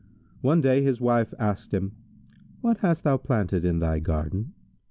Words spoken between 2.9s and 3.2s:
thou